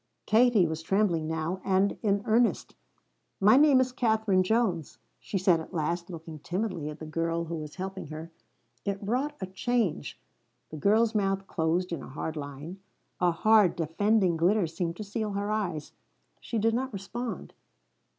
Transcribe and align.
Katie 0.25 0.65
was 0.65 0.81
trembling 0.81 1.27
now, 1.27 1.61
and 1.63 1.95
in 2.01 2.23
earnest. 2.25 2.73
"My 3.39 3.55
name 3.55 3.79
is 3.79 3.91
Katherine 3.91 4.41
Jones," 4.41 4.97
she 5.19 5.37
said 5.37 5.59
at 5.59 5.75
last, 5.75 6.09
looking 6.09 6.39
timidly 6.39 6.89
at 6.89 6.97
the 6.97 7.05
girl 7.05 7.45
who 7.45 7.57
was 7.57 7.75
helping 7.75 8.07
her. 8.07 8.31
It 8.83 8.97
wrought 8.99 9.35
a 9.39 9.45
change. 9.45 10.19
The 10.71 10.77
girl's 10.77 11.13
mouth 11.13 11.45
closed 11.45 11.91
in 11.91 12.01
a 12.01 12.09
hard 12.09 12.35
line. 12.35 12.79
A 13.19 13.29
hard, 13.29 13.75
defending 13.75 14.37
glitter 14.37 14.65
seemed 14.65 14.95
to 14.95 15.03
seal 15.03 15.33
her 15.33 15.51
eyes. 15.51 15.91
She 16.39 16.57
did 16.57 16.73
not 16.73 16.91
respond. 16.91 17.53